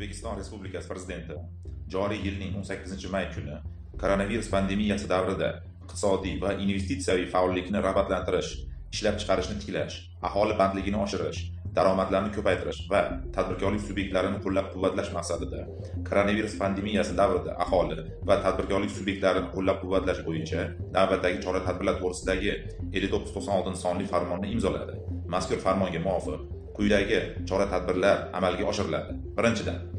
o'zbekiston 0.00 0.38
respublikasi 0.40 0.88
prezidenti 0.88 1.34
joriy 1.92 2.20
yilning 2.26 2.54
18 2.56 3.10
may 3.12 3.26
kuni 3.34 3.56
koronavirus 4.02 4.46
pandemiyasi 4.54 5.08
davrida 5.08 5.48
iqtisodiy 5.84 6.38
va 6.44 6.52
investitsiyaviy 6.64 7.26
faollikni 7.34 7.82
rag'batlantirish 7.86 8.52
ishlab 8.94 9.18
chiqarishni 9.20 9.56
tiklash 9.62 9.96
aholi 10.28 10.56
bandligini 10.60 10.98
oshirish 11.06 11.40
daromadlarni 11.78 12.32
ko'paytirish 12.36 12.80
va 12.92 13.02
tadbirkorlik 13.36 13.84
subyektlarini 13.88 14.40
qo'llab 14.46 14.70
quvvatlash 14.76 15.10
maqsadida 15.18 15.60
koronavirus 16.08 16.56
pandemiyasi 16.62 17.18
davrida 17.20 17.58
aholi 17.66 18.00
va 18.32 18.40
tadbirkorlik 18.46 18.96
subyektlarini 18.96 19.52
qo'llab 19.56 19.84
quvvatlash 19.84 20.24
bo'yicha 20.30 20.66
navbatdagi 20.96 21.44
chora 21.44 21.60
tadbirlar 21.68 22.00
to'g'risidagi 22.00 22.56
5996 22.96 23.84
sonli 23.84 24.08
farmonni 24.14 24.56
imzoladi. 24.56 24.96
Mazkur 25.36 25.62
farmonga 25.66 26.02
muvofiq 26.08 26.40
quyidagi 26.76 27.22
chora 27.48 27.70
tadbirlar 27.72 28.16
amalga 28.38 28.64
oshiriladi. 28.72 29.12
Birinchidan 29.38 29.89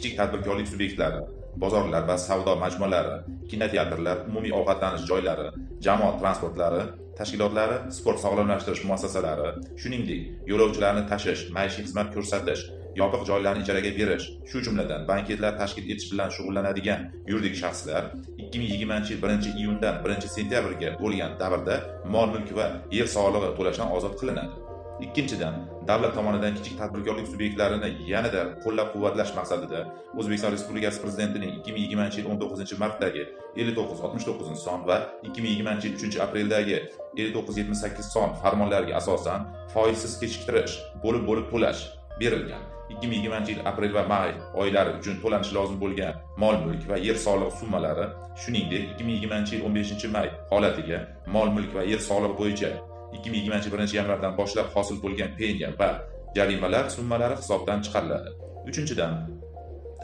kichik 0.00 0.16
tadbirkorlik 0.16 0.68
subyektlari 0.72 1.20
bozorlar 1.62 2.06
va 2.08 2.16
savdo 2.16 2.52
majmualari 2.64 3.16
kinoteatrlar 3.50 4.18
umumiy 4.30 4.52
ovqatlanish 4.58 5.04
joylari 5.10 5.48
jamoat 5.86 6.16
transportlari 6.22 6.82
tashkilotlari 7.18 7.76
sport 7.96 8.22
sog'lomlashtirish 8.24 8.84
muassasalari 8.90 9.50
shuningdek 9.82 10.22
yo'lovchilarni 10.52 11.02
tashish 11.10 11.42
maishiy 11.56 11.84
xizmat 11.88 12.08
ko'rsatish 12.14 12.62
yopiq 13.00 13.26
joylarni 13.30 13.62
ijaraga 13.66 13.92
berish 13.98 14.26
shu 14.52 14.64
jumladan 14.68 15.04
banketlar 15.10 15.52
tashkil 15.60 15.92
etish 15.92 16.08
bilan 16.12 16.32
shug'ullanadigan 16.36 17.04
yuridik 17.30 17.60
shaxslar 17.62 18.02
2020 18.38 19.12
yil 19.12 19.22
1 19.26 19.52
iyundan 19.60 20.02
1 20.08 20.26
sentyabrga 20.36 20.96
bo'lgan 21.04 21.38
davrda 21.44 21.76
mol 22.16 22.28
mulk 22.34 22.56
va 22.58 22.72
yer 22.98 23.08
solig'i 23.16 23.54
to'lashdan 23.60 23.96
ozod 23.98 24.18
qilinadi. 24.20 24.69
Ikkinchidan 25.06 25.54
davlat 25.88 26.14
tomonidan 26.14 26.54
kichik 26.58 26.78
tadbirkorlik 26.80 27.28
subyektlarini 27.32 27.90
yanada 28.12 28.42
qo'llab 28.64 28.88
quvvatlash 28.94 29.32
maqsadida 29.38 29.80
o'zbekiston 30.18 30.52
respublikasi 30.56 31.02
prezidentining 31.04 31.52
2020 31.68 32.18
yil 32.18 32.26
19 32.32 32.78
martdagi 32.82 33.22
5969 33.56 34.64
son 34.66 34.86
va 34.88 34.98
2020 35.22 35.86
yil 35.86 35.94
3 36.08 36.20
apreldagi 36.26 36.76
5978 37.16 38.12
son 38.16 38.34
farmonlariga 38.42 38.96
asosan 39.02 39.48
foizsiz 39.74 40.18
kechiktirish 40.20 40.76
bo'lib 41.04 41.24
bo'lib 41.30 41.46
to'lash 41.54 41.80
berilgan. 42.20 42.62
2020 42.90 43.50
yil 43.50 43.60
aprel 43.70 43.92
va 43.94 44.02
may 44.12 44.30
oylari 44.62 44.90
uchun 44.98 45.16
to'lanishi 45.22 45.54
lozim 45.54 45.78
bo'lgan 45.82 46.14
mol 46.42 46.56
mulk 46.64 46.82
va 46.90 46.96
yer 47.06 47.16
solig'i 47.26 47.56
summalari 47.60 48.06
shuningdek 48.42 48.84
2020 48.98 49.54
yil 49.54 49.62
15 49.66 50.14
may 50.16 50.28
holatiga 50.52 51.00
mol 51.36 51.48
mulk 51.56 51.74
va 51.78 51.82
yer 51.92 52.00
solig'i 52.10 52.38
bo'yicha 52.40 52.70
2021 53.18 53.94
yanvardan 53.98 54.36
boshlab 54.40 54.68
hosil 54.74 54.96
bo'lgan 55.04 55.36
pensiya 55.40 55.70
va 55.80 55.90
jarimalar 56.36 56.84
summalari 56.96 57.36
hisobdan 57.42 57.78
chiqariladi. 57.86 58.30
Uchinchidan 58.70 59.14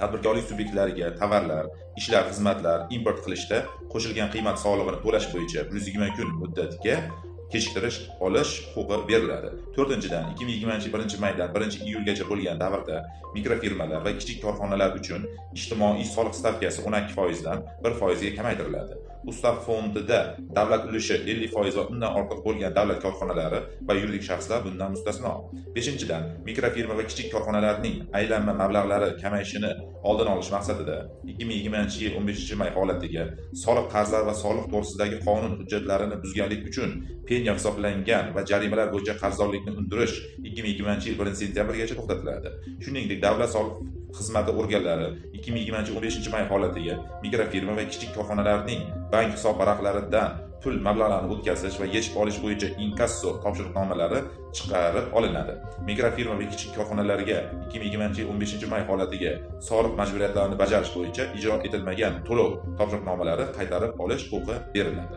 tadbirkorlik 0.01 0.47
subyektlariga 0.51 1.09
tovarlar 1.21 1.65
ishlar 2.01 2.25
xizmatlar 2.31 2.79
import 2.97 3.23
qilishda 3.25 3.59
qo'shilgan 3.93 4.29
qiymat 4.35 4.57
solig'ini 4.65 4.98
to'lash 5.05 5.29
bo'yicha 5.35 5.61
120 5.71 6.11
kun 6.19 6.29
muddatga 6.43 6.97
kechiktirish 7.52 7.98
olish 8.27 8.52
huquqi 8.75 8.98
beriladi. 9.11 9.50
To'rtinchidan 9.77 10.25
ikki 10.33 10.44
ming 10.44 10.55
yigirmanchi 10.56 10.92
birinchi 10.94 11.16
maydan 11.25 11.48
birinchi 11.55 11.78
iyulgacha 11.89 12.25
bo'lgan 12.30 12.61
davrda 12.64 12.97
mikrofirmalar 13.36 14.00
va 14.06 14.12
kichik 14.20 14.39
korxonalar 14.44 14.91
uchun 15.00 15.27
ijtimoiy 15.58 16.06
soliq 16.14 16.34
stavkasi 16.41 16.86
o'n 16.86 16.97
ikki 17.02 17.14
foizdan 17.19 17.58
bir 17.84 17.92
foizga 18.00 18.30
kamaytiriladi. 18.39 18.94
Ustav 19.30 19.56
fondida 19.67 20.19
davlat 20.58 20.83
ulushi 20.89 21.14
ellik 21.33 21.50
foiz 21.56 21.74
va 21.78 21.84
undan 21.92 22.11
ortiq 22.19 22.41
bo'lgan 22.47 22.74
davlat 22.78 23.00
korxonalari 23.05 23.61
va 23.89 23.94
yuridik 24.00 24.22
shaxslar 24.28 24.61
bundan 24.67 24.94
mustasno. 24.94 25.33
Beshinchidan 25.77 26.22
mikrofirma 26.48 26.94
va 27.00 27.05
kichik 27.11 27.33
korxonalarning 27.34 27.97
aylanma 28.19 28.52
mablag'lari 28.62 29.08
kamayishini 29.22 29.70
oldini 30.11 30.31
olish 30.35 30.51
maqsadida 30.57 30.97
ikki 31.31 31.45
ming 31.49 31.59
yigirmanchi 31.59 31.99
yil 32.05 32.15
o'n 32.19 32.27
beshinchi 32.29 32.57
may 32.63 32.70
holatiga 32.77 33.25
soliq 33.64 33.86
qarzlar 33.95 34.23
va 34.29 34.35
soliq 34.45 34.67
to'g'risidagi 34.73 35.19
qonun 35.27 35.53
hujjatlarini 35.61 36.17
buzganlik 36.25 36.63
uchun 36.70 36.91
penya 37.29 37.53
hisoblangan 37.58 38.33
va 38.36 38.47
jarimalar 38.51 38.89
bo'yicha 38.95 39.14
qarzdorlikni 39.23 39.77
undirish 39.80 40.17
ikki 40.48 40.61
ming 40.63 40.73
yigirmanchi 40.73 41.07
yil 41.11 41.19
birinchi 41.20 41.41
sentyabrgacha 41.45 41.95
to'xtatiladi. 41.98 42.48
Shuningdek 42.85 43.20
davlat 43.27 43.51
soliq 43.57 43.77
xizmati 44.19 44.51
organlari 44.61 45.08
ikki 45.36 45.51
ming 45.53 45.63
yigirmanchi 45.63 45.97
o'n 45.97 46.03
beshinchi 46.07 46.30
may 46.35 46.45
holatiga 46.53 46.95
mikrofirma 47.25 47.73
va 47.79 47.85
kichik 47.92 48.11
korxonalarning 48.17 48.83
bank 49.13 49.30
hisob 49.36 49.55
varaqlaridan 49.63 50.45
pul 50.62 50.78
mablag'larini 50.86 51.33
o'tkazish 51.34 51.77
va 51.80 51.86
yechib 51.96 52.17
olish 52.22 52.39
bo'yicha 52.44 52.68
inkasso 52.84 53.33
topshiriqnomalari 53.44 54.20
chiqarib 54.56 55.06
olinadi. 55.18 55.55
Mikrofirma 55.90 56.39
va 56.40 56.48
kichik 56.52 56.70
korxonalarga 56.78 57.39
ikki 57.64 57.77
ming 57.78 57.89
yigirmanchi 57.89 58.22
yil 58.22 58.33
o'n 58.33 58.40
beshinchi 58.42 58.72
may 58.72 58.83
holatiga 58.90 59.33
soliq 59.68 59.94
majburiyatlarini 60.00 60.61
bajarish 60.62 60.92
bo'yicha 60.96 61.30
ijro 61.39 61.61
etilmagan 61.68 62.20
to'lov 62.28 62.50
topshiriqnomalari 62.80 63.46
qaytarib 63.58 64.05
olish 64.06 64.28
huquqi 64.33 64.61
beriladi. 64.74 65.17